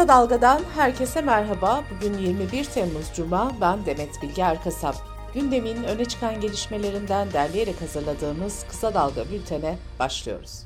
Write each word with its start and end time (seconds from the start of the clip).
Kısa 0.00 0.08
Dalga'dan 0.08 0.60
herkese 0.74 1.20
merhaba. 1.20 1.84
Bugün 1.90 2.18
21 2.18 2.64
Temmuz 2.64 3.12
Cuma. 3.16 3.52
Ben 3.60 3.86
Demet 3.86 4.22
Bilge 4.22 4.42
Erkasap. 4.42 4.94
Gündemin 5.34 5.82
öne 5.84 6.04
çıkan 6.04 6.40
gelişmelerinden 6.40 7.32
derleyerek 7.32 7.80
hazırladığımız 7.80 8.64
Kısa 8.68 8.94
Dalga 8.94 9.24
bültene 9.30 9.76
başlıyoruz. 9.98 10.62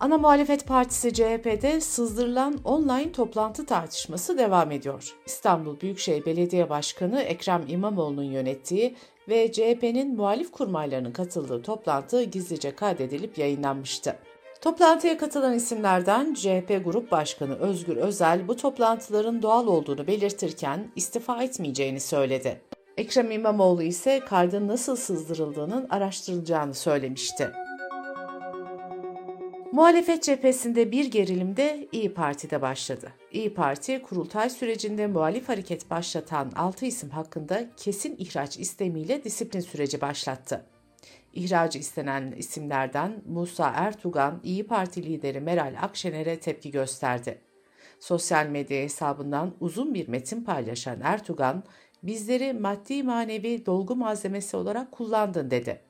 Ana 0.00 0.18
Muhalefet 0.18 0.66
Partisi 0.66 1.14
CHP'de 1.14 1.80
sızdırılan 1.80 2.58
online 2.64 3.12
toplantı 3.12 3.66
tartışması 3.66 4.38
devam 4.38 4.70
ediyor. 4.70 5.14
İstanbul 5.26 5.80
Büyükşehir 5.80 6.26
Belediye 6.26 6.70
Başkanı 6.70 7.22
Ekrem 7.22 7.64
İmamoğlu'nun 7.68 8.22
yönettiği 8.22 8.96
ve 9.28 9.52
CHP'nin 9.52 10.16
muhalif 10.16 10.52
kurmaylarının 10.52 11.12
katıldığı 11.12 11.62
toplantı 11.62 12.22
gizlice 12.22 12.74
kaydedilip 12.74 13.38
yayınlanmıştı. 13.38 14.16
Toplantıya 14.62 15.18
katılan 15.18 15.54
isimlerden 15.54 16.34
CHP 16.34 16.84
Grup 16.84 17.10
Başkanı 17.10 17.54
Özgür 17.54 17.96
Özel 17.96 18.48
bu 18.48 18.56
toplantıların 18.56 19.42
doğal 19.42 19.66
olduğunu 19.66 20.06
belirtirken 20.06 20.90
istifa 20.96 21.42
etmeyeceğini 21.42 22.00
söyledi. 22.00 22.60
Ekrem 22.96 23.30
İmamoğlu 23.30 23.82
ise 23.82 24.20
kaydın 24.20 24.68
nasıl 24.68 24.96
sızdırıldığının 24.96 25.86
araştırılacağını 25.90 26.74
söylemişti. 26.74 27.50
Muhalefet 29.72 30.22
cephesinde 30.22 30.92
bir 30.92 31.04
gerilim 31.04 31.56
de 31.56 31.88
İyi 31.92 32.14
Parti'de 32.14 32.62
başladı. 32.62 33.12
İyi 33.32 33.54
Parti, 33.54 34.02
kurultay 34.02 34.50
sürecinde 34.50 35.06
muhalif 35.06 35.48
hareket 35.48 35.90
başlatan 35.90 36.52
6 36.56 36.86
isim 36.86 37.10
hakkında 37.10 37.64
kesin 37.76 38.16
ihraç 38.18 38.58
istemiyle 38.58 39.24
disiplin 39.24 39.60
süreci 39.60 40.00
başlattı. 40.00 40.71
İhracı 41.32 41.78
istenen 41.78 42.32
isimlerden 42.32 43.22
Musa 43.26 43.72
Ertuğan, 43.74 44.40
İyi 44.42 44.66
Parti 44.66 45.02
lideri 45.02 45.40
Meral 45.40 45.74
Akşener'e 45.82 46.40
tepki 46.40 46.70
gösterdi. 46.70 47.38
Sosyal 48.00 48.46
medya 48.46 48.82
hesabından 48.82 49.54
uzun 49.60 49.94
bir 49.94 50.08
metin 50.08 50.44
paylaşan 50.44 51.00
Ertuğan, 51.00 51.64
bizleri 52.02 52.52
maddi 52.52 53.02
manevi 53.02 53.66
dolgu 53.66 53.96
malzemesi 53.96 54.56
olarak 54.56 54.92
kullandın 54.92 55.50
dedi. 55.50 55.80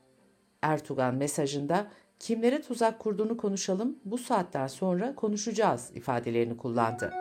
Ertuğan 0.63 1.15
mesajında 1.15 1.87
kimlere 2.19 2.63
tuzak 2.63 2.99
kurduğunu 2.99 3.37
konuşalım, 3.37 3.99
bu 4.05 4.19
saatten 4.19 4.67
sonra 4.67 5.15
konuşacağız 5.15 5.91
ifadelerini 5.95 6.57
kullandı. 6.57 7.13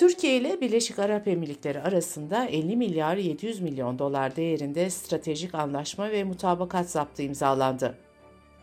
Türkiye 0.00 0.36
ile 0.36 0.60
Birleşik 0.60 0.98
Arap 0.98 1.28
Emirlikleri 1.28 1.80
arasında 1.80 2.44
50 2.44 2.76
milyar 2.76 3.16
700 3.16 3.60
milyon 3.60 3.98
dolar 3.98 4.36
değerinde 4.36 4.90
stratejik 4.90 5.54
anlaşma 5.54 6.10
ve 6.10 6.24
mutabakat 6.24 6.90
zaptı 6.90 7.22
imzalandı. 7.22 7.98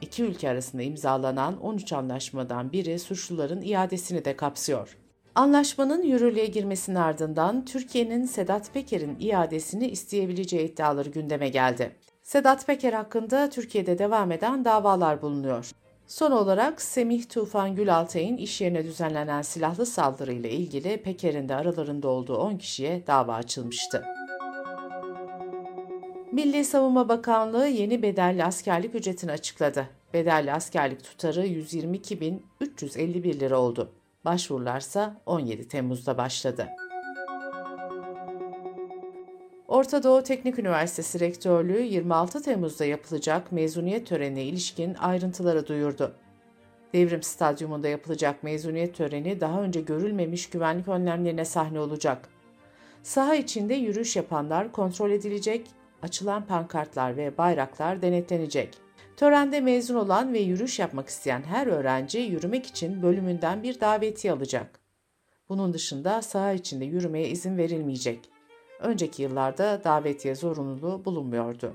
İki 0.02 0.24
ülke 0.24 0.50
arasında 0.50 0.82
imzalanan 0.82 1.62
13 1.62 1.94
anlaşmadan 1.94 2.72
biri 2.72 3.00
suçluların 3.00 3.62
iadesini 3.62 4.26
de 4.26 4.36
kapsıyor. 4.36 4.98
Anlaşmanın 5.36 6.04
yürürlüğe 6.04 6.46
girmesinin 6.46 6.96
ardından 6.96 7.66
Türkiye'nin 7.66 8.26
Sedat 8.26 8.74
Peker'in 8.74 9.18
iadesini 9.20 9.88
isteyebileceği 9.88 10.72
iddiaları 10.72 11.10
gündeme 11.10 11.50
geldi. 11.50 11.96
Sedat 12.24 12.68
Peker 12.68 12.94
hakkında 12.94 13.50
Türkiye'de 13.50 14.00
devam 14.00 14.32
eden 14.32 14.66
davalar 14.66 15.22
bulunuyor. 15.22 15.72
Son 16.08 16.32
olarak 16.32 16.82
Semih 16.82 17.24
Tufan 17.30 17.76
Gülaltay'ın 17.76 18.38
iş 18.38 18.62
yerine 18.62 18.84
düzenlenen 18.84 19.42
silahlı 19.42 19.86
saldırıyla 19.86 20.50
ilgili 20.50 20.98
Peker'in 20.98 21.50
de 21.50 21.56
aralarında 21.56 22.08
olduğu 22.08 22.38
10 22.38 22.58
kişiye 22.58 23.08
dava 23.08 23.34
açılmıştı. 23.36 24.04
Milli 26.32 26.66
Savunma 26.66 27.10
Bakanlığı 27.10 27.68
yeni 27.68 28.02
bedelli 28.02 28.44
askerlik 28.44 28.96
ücretini 28.96 29.32
açıkladı. 29.32 29.90
Bedelli 30.14 30.54
askerlik 30.54 31.04
tutarı 31.04 31.48
122.351 31.48 33.40
lira 33.40 33.60
oldu. 33.60 33.92
Başvurularsa 34.26 35.22
17 35.26 35.68
Temmuz'da 35.68 36.18
başladı. 36.18 36.68
Orta 39.78 40.04
Doğu 40.04 40.24
Teknik 40.24 40.60
Üniversitesi 40.60 41.20
Rektörlüğü 41.20 41.82
26 41.82 42.42
Temmuz'da 42.42 42.86
yapılacak 42.86 43.52
mezuniyet 43.52 44.08
törenine 44.08 44.44
ilişkin 44.44 44.94
ayrıntıları 44.94 45.68
duyurdu. 45.68 46.16
Devrim 46.94 47.24
Stadyumunda 47.24 47.88
yapılacak 47.88 48.44
mezuniyet 48.44 48.96
töreni 48.96 49.42
daha 49.42 49.62
önce 49.62 49.82
görülmemiş 49.82 50.50
güvenlik 50.50 50.88
önlemlerine 50.88 51.46
sahne 51.46 51.80
olacak. 51.80 52.30
Saha 53.04 53.36
içinde 53.36 53.74
yürüyüş 53.74 54.16
yapanlar 54.16 54.72
kontrol 54.72 55.12
edilecek, 55.12 55.68
açılan 56.02 56.46
pankartlar 56.46 57.18
ve 57.18 57.38
bayraklar 57.38 58.02
denetlenecek. 58.02 58.78
Törende 59.18 59.62
mezun 59.62 59.96
olan 59.96 60.34
ve 60.34 60.40
yürüyüş 60.40 60.80
yapmak 60.80 61.10
isteyen 61.10 61.44
her 61.44 61.68
öğrenci 61.68 62.20
yürümek 62.20 62.66
için 62.66 63.02
bölümünden 63.04 63.64
bir 63.64 63.80
davetiye 63.80 64.34
alacak. 64.34 64.80
Bunun 65.50 65.74
dışında 65.74 66.22
saha 66.22 66.52
içinde 66.52 66.86
yürümeye 66.86 67.30
izin 67.30 67.58
verilmeyecek. 67.58 68.37
Önceki 68.80 69.24
yıllarda 69.24 69.82
davetiye 69.84 70.36
zorunluluğu 70.36 71.06
bulunmuyordu. 71.06 71.74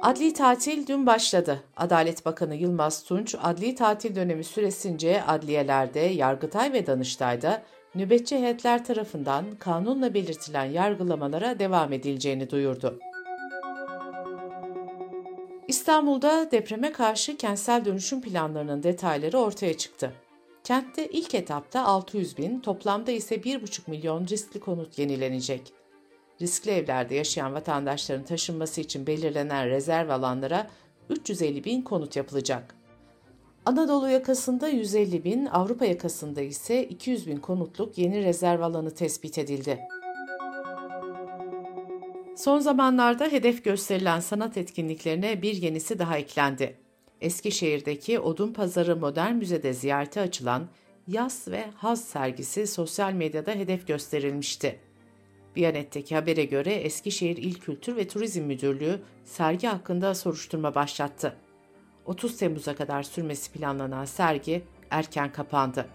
Adli 0.00 0.32
tatil 0.32 0.86
dün 0.86 1.06
başladı. 1.06 1.60
Adalet 1.76 2.26
Bakanı 2.26 2.54
Yılmaz 2.54 3.04
Tunç, 3.04 3.34
adli 3.42 3.74
tatil 3.74 4.16
dönemi 4.16 4.44
süresince 4.44 5.22
adliyelerde, 5.22 6.00
Yargıtay 6.00 6.72
ve 6.72 6.86
Danıştay'da 6.86 7.62
nöbetçi 7.94 8.36
heyetler 8.36 8.84
tarafından 8.84 9.44
kanunla 9.58 10.14
belirtilen 10.14 10.64
yargılamalara 10.64 11.58
devam 11.58 11.92
edileceğini 11.92 12.50
duyurdu. 12.50 12.98
İstanbul'da 15.68 16.50
depreme 16.50 16.92
karşı 16.92 17.36
kentsel 17.36 17.84
dönüşüm 17.84 18.20
planlarının 18.20 18.82
detayları 18.82 19.38
ortaya 19.38 19.76
çıktı. 19.76 20.12
Kentte 20.64 21.06
ilk 21.06 21.34
etapta 21.34 21.84
600 21.84 22.38
bin, 22.38 22.60
toplamda 22.60 23.10
ise 23.10 23.34
1,5 23.34 23.90
milyon 23.90 24.26
riskli 24.28 24.60
konut 24.60 24.98
yenilenecek. 24.98 25.72
Riskli 26.40 26.70
evlerde 26.70 27.14
yaşayan 27.14 27.54
vatandaşların 27.54 28.24
taşınması 28.24 28.80
için 28.80 29.06
belirlenen 29.06 29.68
rezerv 29.68 30.08
alanlara 30.08 30.70
350 31.10 31.64
bin 31.64 31.82
konut 31.82 32.16
yapılacak. 32.16 32.74
Anadolu 33.66 34.08
yakasında 34.08 34.68
150 34.68 35.24
bin, 35.24 35.46
Avrupa 35.46 35.84
yakasında 35.84 36.40
ise 36.40 36.84
200 36.84 37.26
bin 37.26 37.36
konutluk 37.36 37.98
yeni 37.98 38.24
rezerv 38.24 38.60
alanı 38.60 38.94
tespit 38.94 39.38
edildi. 39.38 39.80
Son 42.36 42.58
zamanlarda 42.58 43.24
hedef 43.24 43.64
gösterilen 43.64 44.20
sanat 44.20 44.56
etkinliklerine 44.56 45.42
bir 45.42 45.54
yenisi 45.54 45.98
daha 45.98 46.18
eklendi. 46.18 46.87
Eskişehir'deki 47.20 48.20
Odun 48.20 48.52
Pazarı 48.52 48.96
Modern 48.96 49.34
Müze'de 49.34 49.72
ziyarete 49.72 50.20
açılan 50.20 50.68
Yaz 51.08 51.48
ve 51.48 51.64
Haz 51.76 52.04
sergisi 52.04 52.66
sosyal 52.66 53.12
medyada 53.12 53.52
hedef 53.52 53.86
gösterilmişti. 53.86 54.78
Biyanet'teki 55.56 56.14
habere 56.14 56.44
göre 56.44 56.74
Eskişehir 56.74 57.36
İl 57.36 57.54
Kültür 57.54 57.96
ve 57.96 58.08
Turizm 58.08 58.42
Müdürlüğü 58.42 59.00
sergi 59.24 59.66
hakkında 59.66 60.14
soruşturma 60.14 60.74
başlattı. 60.74 61.36
30 62.06 62.36
Temmuz'a 62.36 62.74
kadar 62.74 63.02
sürmesi 63.02 63.52
planlanan 63.52 64.04
sergi 64.04 64.62
erken 64.90 65.32
kapandı. 65.32 65.88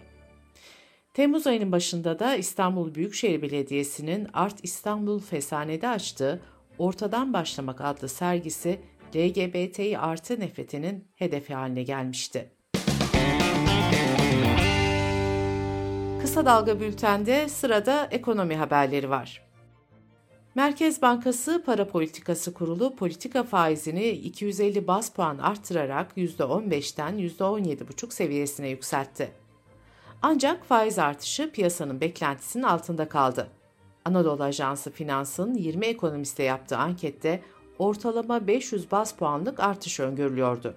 Temmuz 1.13 1.47
ayının 1.47 1.71
başında 1.71 2.19
da 2.19 2.35
İstanbul 2.35 2.95
Büyükşehir 2.95 3.41
Belediyesi'nin 3.41 4.27
Art 4.33 4.55
İstanbul 4.63 5.19
Fesane'de 5.19 5.87
açtığı 5.87 6.41
Ortadan 6.77 7.33
Başlamak 7.33 7.81
adlı 7.81 8.09
sergisi 8.09 8.79
LGBTİ 9.15 9.99
artı 9.99 10.39
nefretinin 10.39 11.07
hedefi 11.15 11.53
haline 11.53 11.83
gelmişti. 11.83 12.51
Kısa 16.21 16.45
Dalga 16.45 16.79
Bülten'de 16.79 17.49
sırada 17.49 18.07
ekonomi 18.11 18.55
haberleri 18.55 19.09
var. 19.09 19.43
Merkez 20.55 21.01
Bankası 21.01 21.63
Para 21.65 21.87
Politikası 21.87 22.53
Kurulu 22.53 22.95
politika 22.95 23.43
faizini 23.43 24.09
250 24.09 24.87
bas 24.87 25.09
puan 25.09 25.37
arttırarak 25.37 26.17
%15'ten 26.17 27.19
%17,5 27.19 28.13
seviyesine 28.13 28.69
yükseltti. 28.69 29.31
Ancak 30.21 30.65
faiz 30.65 30.99
artışı 30.99 31.51
piyasanın 31.51 32.01
beklentisinin 32.01 32.63
altında 32.63 33.09
kaldı. 33.09 33.47
Anadolu 34.05 34.43
Ajansı 34.43 34.91
Finans'ın 34.91 35.53
20 35.53 35.85
ekonomiste 35.85 36.43
yaptığı 36.43 36.77
ankette 36.77 37.41
ortalama 37.79 38.47
500 38.47 38.91
bas 38.91 39.15
puanlık 39.15 39.59
artış 39.59 39.99
öngörülüyordu. 39.99 40.75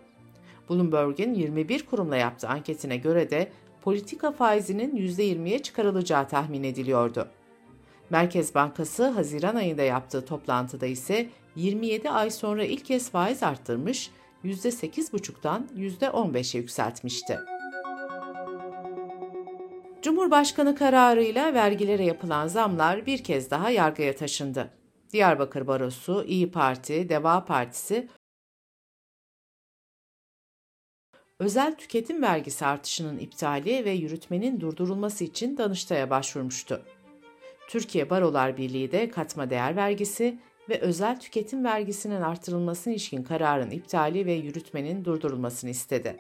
Bloomberg'in 0.70 1.34
21 1.34 1.86
kurumla 1.86 2.16
yaptığı 2.16 2.48
anketine 2.48 2.96
göre 2.96 3.30
de 3.30 3.48
politika 3.82 4.32
faizinin 4.32 4.96
%20'ye 4.96 5.58
çıkarılacağı 5.58 6.28
tahmin 6.28 6.64
ediliyordu. 6.64 7.28
Merkez 8.10 8.54
Bankası 8.54 9.08
Haziran 9.08 9.56
ayında 9.56 9.82
yaptığı 9.82 10.24
toplantıda 10.24 10.86
ise 10.86 11.28
27 11.56 12.10
ay 12.10 12.30
sonra 12.30 12.64
ilk 12.64 12.84
kez 12.84 13.10
faiz 13.10 13.42
arttırmış, 13.42 14.10
%8,5'tan 14.44 15.60
%15'e 15.76 16.60
yükseltmişti. 16.60 17.38
Cumhurbaşkanı 20.02 20.76
kararıyla 20.76 21.54
vergilere 21.54 22.04
yapılan 22.04 22.46
zamlar 22.46 23.06
bir 23.06 23.24
kez 23.24 23.50
daha 23.50 23.70
yargıya 23.70 24.16
taşındı. 24.16 24.70
Diyarbakır 25.12 25.66
Barosu, 25.66 26.24
İyi 26.24 26.50
Parti, 26.50 27.08
Deva 27.08 27.44
Partisi 27.44 28.08
özel 31.38 31.76
tüketim 31.76 32.22
vergisi 32.22 32.66
artışının 32.66 33.18
iptali 33.18 33.84
ve 33.84 33.90
yürütmenin 33.90 34.60
durdurulması 34.60 35.24
için 35.24 35.56
Danıştay'a 35.56 36.10
başvurmuştu. 36.10 36.82
Türkiye 37.68 38.10
Barolar 38.10 38.56
Birliği 38.56 38.92
de 38.92 39.10
katma 39.10 39.50
değer 39.50 39.76
vergisi 39.76 40.38
ve 40.68 40.80
özel 40.80 41.20
tüketim 41.20 41.64
vergisinin 41.64 42.20
artırılmasına 42.20 42.92
ilişkin 42.92 43.22
kararın 43.22 43.70
iptali 43.70 44.26
ve 44.26 44.32
yürütmenin 44.32 45.04
durdurulmasını 45.04 45.70
istedi. 45.70 46.16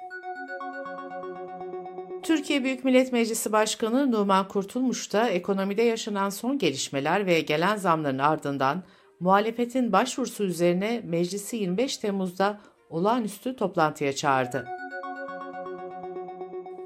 Türkiye 2.36 2.64
Büyük 2.64 2.84
Millet 2.84 3.12
Meclisi 3.12 3.52
Başkanı 3.52 4.12
Numan 4.12 4.48
Kurtulmuş 4.48 5.12
da 5.12 5.28
ekonomide 5.28 5.82
yaşanan 5.82 6.30
son 6.30 6.58
gelişmeler 6.58 7.26
ve 7.26 7.40
gelen 7.40 7.76
zamların 7.76 8.18
ardından 8.18 8.82
muhalefetin 9.20 9.92
başvurusu 9.92 10.44
üzerine 10.44 11.02
meclisi 11.04 11.56
25 11.56 11.96
Temmuz'da 11.96 12.60
olağanüstü 12.90 13.56
toplantıya 13.56 14.12
çağırdı. 14.12 14.66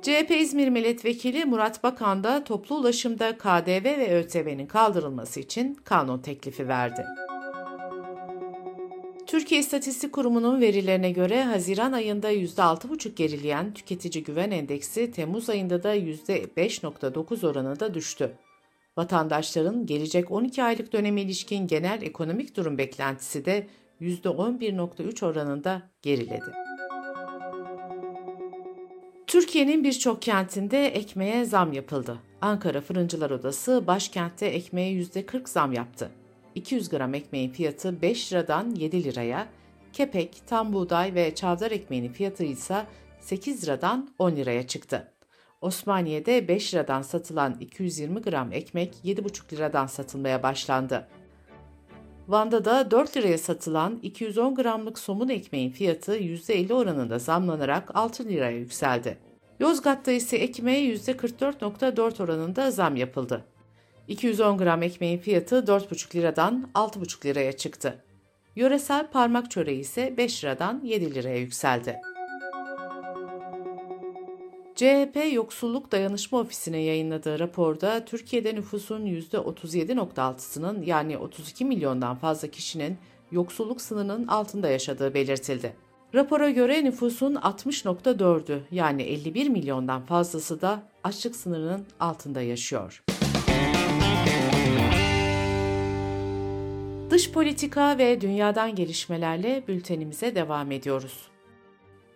CHP 0.02 0.30
İzmir 0.30 0.68
Milletvekili 0.68 1.44
Murat 1.44 1.82
Bakan 1.82 2.24
da 2.24 2.44
toplu 2.44 2.76
ulaşımda 2.76 3.38
KDV 3.38 3.84
ve 3.84 4.18
ÖTV'nin 4.18 4.66
kaldırılması 4.66 5.40
için 5.40 5.74
kanun 5.74 6.18
teklifi 6.18 6.68
verdi. 6.68 7.06
Türkiye 9.30 9.60
İstatistik 9.60 10.12
Kurumu'nun 10.12 10.60
verilerine 10.60 11.10
göre 11.10 11.44
Haziran 11.44 11.92
ayında 11.92 12.32
%6,5 12.32 13.14
gerileyen 13.14 13.74
tüketici 13.74 14.24
güven 14.24 14.50
endeksi 14.50 15.10
Temmuz 15.10 15.50
ayında 15.50 15.82
da 15.82 15.96
%5,9 15.96 17.46
oranında 17.46 17.94
düştü. 17.94 18.32
Vatandaşların 18.96 19.86
gelecek 19.86 20.30
12 20.30 20.62
aylık 20.62 20.92
döneme 20.92 21.22
ilişkin 21.22 21.66
genel 21.66 22.02
ekonomik 22.02 22.56
durum 22.56 22.78
beklentisi 22.78 23.44
de 23.44 23.66
%11,3 24.00 25.26
oranında 25.26 25.82
geriledi. 26.02 26.52
Türkiye'nin 29.26 29.84
birçok 29.84 30.22
kentinde 30.22 30.86
ekmeğe 30.86 31.44
zam 31.44 31.72
yapıldı. 31.72 32.18
Ankara 32.40 32.80
Fırıncılar 32.80 33.30
Odası 33.30 33.86
başkentte 33.86 34.46
ekmeğe 34.46 34.92
%40 34.92 35.48
zam 35.48 35.72
yaptı. 35.72 36.10
200 36.54 36.88
gram 36.88 37.14
ekmeğin 37.14 37.50
fiyatı 37.50 38.02
5 38.02 38.32
liradan 38.32 38.74
7 38.74 39.04
liraya, 39.04 39.48
kepek, 39.92 40.42
tam 40.46 40.72
buğday 40.72 41.14
ve 41.14 41.34
çavdar 41.34 41.70
ekmeğinin 41.70 42.12
fiyatı 42.12 42.44
ise 42.44 42.86
8 43.20 43.64
liradan 43.64 44.08
10 44.18 44.36
liraya 44.36 44.66
çıktı. 44.66 45.12
Osmaniye'de 45.60 46.48
5 46.48 46.74
liradan 46.74 47.02
satılan 47.02 47.56
220 47.60 48.22
gram 48.22 48.52
ekmek 48.52 48.94
7,5 49.04 49.52
liradan 49.52 49.86
satılmaya 49.86 50.42
başlandı. 50.42 51.08
Van'da 52.28 52.64
da 52.64 52.90
4 52.90 53.16
liraya 53.16 53.38
satılan 53.38 53.98
210 54.02 54.54
gramlık 54.54 54.98
somun 54.98 55.28
ekmeğin 55.28 55.70
fiyatı 55.70 56.16
%50 56.18 56.72
oranında 56.72 57.18
zamlanarak 57.18 57.96
6 57.96 58.24
liraya 58.24 58.58
yükseldi. 58.58 59.18
Yozgat'ta 59.60 60.12
ise 60.12 60.36
ekmeğe 60.36 60.94
%44.4 60.94 62.22
oranında 62.22 62.70
zam 62.70 62.96
yapıldı. 62.96 63.44
210 64.10 64.58
gram 64.58 64.82
ekmeğin 64.82 65.18
fiyatı 65.18 65.56
4,5 65.56 66.14
liradan 66.14 66.68
6,5 66.74 67.26
liraya 67.26 67.52
çıktı. 67.52 68.04
Yöresel 68.56 69.10
parmak 69.10 69.50
çöreği 69.50 69.80
ise 69.80 70.14
5 70.16 70.44
liradan 70.44 70.80
7 70.84 71.14
liraya 71.14 71.38
yükseldi. 71.38 72.00
CHP 74.74 75.32
Yoksulluk 75.32 75.92
Dayanışma 75.92 76.38
Ofisi'ne 76.38 76.78
yayınladığı 76.78 77.38
raporda 77.38 78.04
Türkiye'de 78.04 78.54
nüfusun 78.54 79.06
%37.6'sının 79.06 80.82
yani 80.84 81.18
32 81.18 81.64
milyondan 81.64 82.16
fazla 82.16 82.48
kişinin 82.48 82.98
yoksulluk 83.30 83.80
sınırının 83.80 84.26
altında 84.26 84.68
yaşadığı 84.68 85.14
belirtildi. 85.14 85.76
Rapora 86.14 86.50
göre 86.50 86.84
nüfusun 86.84 87.34
60.4'ü 87.34 88.60
yani 88.70 89.02
51 89.02 89.48
milyondan 89.48 90.06
fazlası 90.06 90.60
da 90.60 90.82
açlık 91.04 91.36
sınırının 91.36 91.86
altında 92.00 92.42
yaşıyor. 92.42 93.02
Dış 97.10 97.32
politika 97.32 97.98
ve 97.98 98.20
dünyadan 98.20 98.74
gelişmelerle 98.74 99.62
bültenimize 99.68 100.34
devam 100.34 100.70
ediyoruz. 100.70 101.28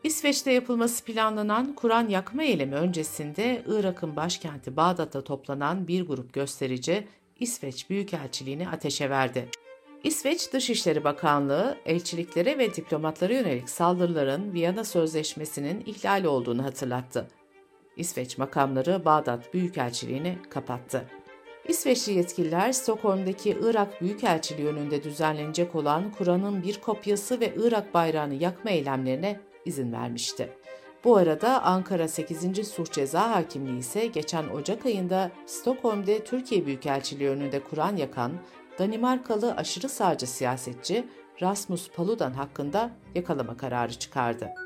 İsveç'te 0.04 0.52
yapılması 0.52 1.04
planlanan 1.04 1.74
Kur'an 1.74 2.08
yakma 2.08 2.42
eylemi 2.42 2.74
öncesinde 2.74 3.62
Irak'ın 3.66 4.16
başkenti 4.16 4.76
Bağdat'ta 4.76 5.24
toplanan 5.24 5.88
bir 5.88 6.06
grup 6.06 6.32
gösterici 6.32 7.08
İsveç 7.40 7.90
Büyükelçiliğini 7.90 8.68
ateşe 8.68 9.10
verdi. 9.10 9.48
İsveç 10.04 10.52
Dışişleri 10.52 11.04
Bakanlığı, 11.04 11.78
elçiliklere 11.86 12.58
ve 12.58 12.74
diplomatlara 12.74 13.32
yönelik 13.32 13.70
saldırıların 13.70 14.52
Viyana 14.52 14.84
Sözleşmesi'nin 14.84 15.80
ihlali 15.86 16.28
olduğunu 16.28 16.64
hatırlattı. 16.64 17.28
İsveç 17.96 18.38
makamları 18.38 19.04
Bağdat 19.04 19.54
Büyükelçiliğini 19.54 20.38
kapattı. 20.50 21.04
İsveçli 21.68 22.12
yetkililer 22.12 22.72
Stockholm'daki 22.72 23.56
Irak 23.62 24.00
Büyükelçiliği 24.00 24.68
önünde 24.68 25.02
düzenlenecek 25.02 25.74
olan 25.74 26.12
Kur'an'ın 26.18 26.62
bir 26.62 26.80
kopyası 26.80 27.40
ve 27.40 27.52
Irak 27.56 27.94
bayrağını 27.94 28.34
yakma 28.34 28.70
eylemlerine 28.70 29.40
izin 29.64 29.92
vermişti. 29.92 30.48
Bu 31.04 31.16
arada 31.16 31.62
Ankara 31.62 32.08
8. 32.08 32.68
Suç 32.68 32.92
Ceza 32.92 33.30
Hakimliği 33.30 33.78
ise 33.78 34.06
geçen 34.06 34.48
Ocak 34.48 34.86
ayında 34.86 35.30
Stockholm'de 35.46 36.24
Türkiye 36.24 36.66
Büyükelçiliği 36.66 37.28
önünde 37.28 37.60
Kur'an 37.60 37.96
yakan 37.96 38.32
Danimarkalı 38.78 39.54
aşırı 39.54 39.88
sağcı 39.88 40.26
siyasetçi 40.26 41.04
Rasmus 41.42 41.90
Paludan 41.90 42.32
hakkında 42.32 42.90
yakalama 43.14 43.56
kararı 43.56 43.92
çıkardı. 43.92 44.63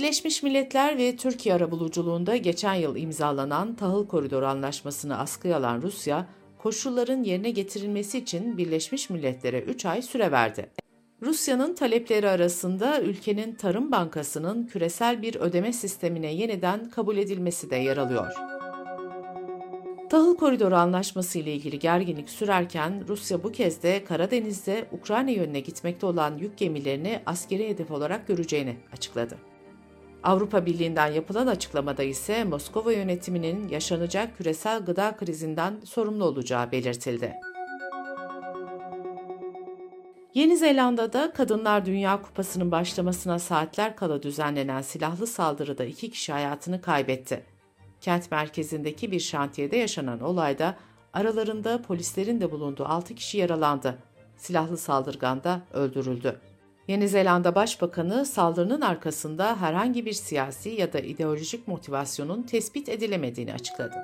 Birleşmiş 0.00 0.42
Milletler 0.42 0.98
ve 0.98 1.16
Türkiye 1.16 1.54
arabuluculuğunda 1.54 2.36
geçen 2.36 2.74
yıl 2.74 2.96
imzalanan 2.96 3.74
Tahıl 3.74 4.06
Koridoru 4.06 4.46
Anlaşması'nı 4.46 5.18
askıya 5.18 5.56
alan 5.56 5.82
Rusya, 5.82 6.26
koşulların 6.58 7.22
yerine 7.22 7.50
getirilmesi 7.50 8.18
için 8.18 8.58
Birleşmiş 8.58 9.10
Milletler'e 9.10 9.60
3 9.60 9.86
ay 9.86 10.02
süre 10.02 10.32
verdi. 10.32 10.70
Rusya'nın 11.22 11.74
talepleri 11.74 12.28
arasında 12.28 13.00
ülkenin 13.00 13.54
Tarım 13.54 13.92
Bankası'nın 13.92 14.66
küresel 14.66 15.22
bir 15.22 15.34
ödeme 15.34 15.72
sistemine 15.72 16.34
yeniden 16.34 16.90
kabul 16.90 17.16
edilmesi 17.16 17.70
de 17.70 17.76
yer 17.76 17.96
alıyor. 17.96 18.32
Tahıl 20.10 20.36
Koridoru 20.36 20.76
Anlaşması 20.76 21.38
ile 21.38 21.54
ilgili 21.54 21.78
gerginlik 21.78 22.30
sürerken 22.30 23.04
Rusya 23.08 23.42
bu 23.42 23.52
kez 23.52 23.82
de 23.82 24.04
Karadeniz'de 24.04 24.86
Ukrayna 24.92 25.30
yönüne 25.30 25.60
gitmekte 25.60 26.06
olan 26.06 26.38
yük 26.38 26.58
gemilerini 26.58 27.20
askeri 27.26 27.68
hedef 27.68 27.90
olarak 27.90 28.28
göreceğini 28.28 28.76
açıkladı. 28.92 29.49
Avrupa 30.22 30.66
Birliği'nden 30.66 31.06
yapılan 31.06 31.46
açıklamada 31.46 32.02
ise 32.02 32.44
Moskova 32.44 32.92
yönetiminin 32.92 33.68
yaşanacak 33.68 34.36
küresel 34.36 34.84
gıda 34.84 35.16
krizinden 35.16 35.80
sorumlu 35.84 36.24
olacağı 36.24 36.72
belirtildi. 36.72 37.34
Yeni 40.34 40.56
Zelanda'da 40.56 41.32
Kadınlar 41.32 41.86
Dünya 41.86 42.22
Kupası'nın 42.22 42.70
başlamasına 42.70 43.38
saatler 43.38 43.96
kala 43.96 44.22
düzenlenen 44.22 44.82
silahlı 44.82 45.26
saldırıda 45.26 45.84
iki 45.84 46.10
kişi 46.10 46.32
hayatını 46.32 46.80
kaybetti. 46.80 47.44
Kent 48.00 48.30
merkezindeki 48.30 49.12
bir 49.12 49.20
şantiyede 49.20 49.76
yaşanan 49.76 50.20
olayda 50.20 50.76
aralarında 51.12 51.82
polislerin 51.82 52.40
de 52.40 52.50
bulunduğu 52.50 52.84
6 52.84 53.14
kişi 53.14 53.38
yaralandı. 53.38 53.98
Silahlı 54.36 54.76
saldırgan 54.76 55.44
da 55.44 55.60
öldürüldü. 55.72 56.40
Yeni 56.90 57.08
Zelanda 57.08 57.54
Başbakanı 57.54 58.26
saldırının 58.26 58.80
arkasında 58.80 59.60
herhangi 59.60 60.06
bir 60.06 60.12
siyasi 60.12 60.68
ya 60.68 60.92
da 60.92 60.98
ideolojik 60.98 61.68
motivasyonun 61.68 62.42
tespit 62.42 62.88
edilemediğini 62.88 63.54
açıkladı. 63.54 63.94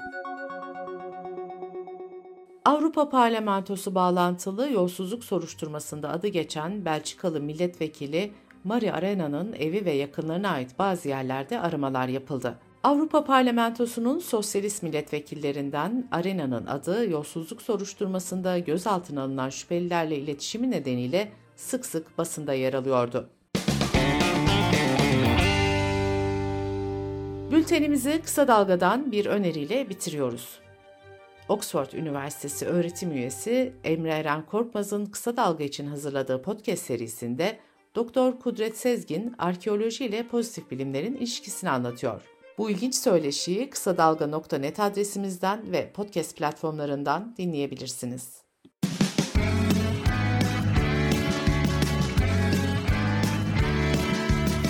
Avrupa 2.65 3.09
Parlamentosu 3.09 3.95
bağlantılı 3.95 4.71
yolsuzluk 4.71 5.25
soruşturmasında 5.25 6.11
adı 6.11 6.29
geçen 6.29 6.85
Belçikalı 6.85 7.41
milletvekili 7.41 8.33
Marie 8.65 8.93
Arena'nın 8.93 9.53
evi 9.53 9.85
ve 9.85 9.93
yakınlarına 9.93 10.49
ait 10.49 10.79
bazı 10.79 11.09
yerlerde 11.09 11.61
aramalar 11.61 12.09
yapıldı. 12.09 12.59
Avrupa 12.83 13.25
Parlamentosu'nun 13.25 14.19
sosyalist 14.19 14.83
milletvekillerinden 14.83 16.09
Arena'nın 16.13 16.67
adı 16.67 17.11
yolsuzluk 17.11 17.63
soruşturmasında 17.63 18.59
gözaltına 18.59 19.23
alınan 19.23 19.51
şüphelilerle 19.51 20.17
iletişimi 20.17 20.71
nedeniyle 20.71 21.33
sık 21.57 21.87
sık 21.87 22.19
basında 22.19 22.53
yer 22.53 22.75
alıyordu. 22.75 23.31
Bültenimizi 27.51 28.23
kısa 28.25 28.49
dalgadan 28.49 29.13
bir 29.13 29.27
öneriyle 29.27 29.89
bitiriyoruz. 29.89 30.61
Oxford 31.49 31.93
Üniversitesi 31.93 32.67
öğretim 32.67 33.13
üyesi 33.13 33.73
Emre 33.85 34.11
Eren 34.11 34.47
Korkmaz'ın 34.47 35.07
Kısa 35.07 35.37
Dalga 35.37 35.65
için 35.65 35.87
hazırladığı 35.87 36.43
podcast 36.43 36.83
serisinde 36.83 37.59
Doktor 37.95 38.41
Kudret 38.41 38.77
Sezgin 38.79 39.35
arkeoloji 39.39 40.05
ile 40.05 40.29
pozitif 40.29 40.71
bilimlerin 40.71 41.15
ilişkisini 41.15 41.71
anlatıyor. 41.71 42.23
Bu 42.59 42.71
ilginç 42.71 42.95
söyleşiyi 42.95 43.71
kısa 43.71 43.97
dalga.net 43.97 44.81
adresimizden 44.81 45.73
ve 45.73 45.93
podcast 45.93 46.37
platformlarından 46.37 47.35
dinleyebilirsiniz. 47.39 48.46